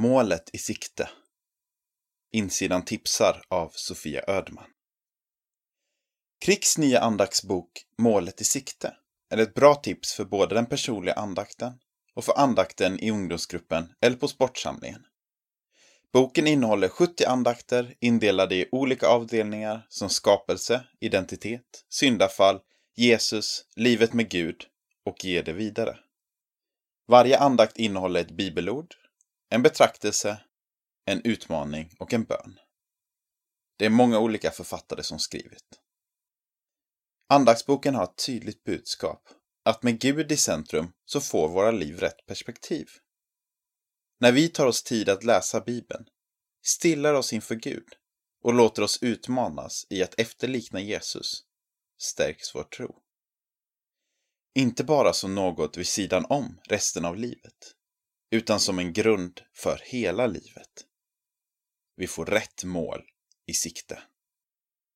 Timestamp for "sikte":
0.58-1.10, 8.44-8.94, 63.54-63.98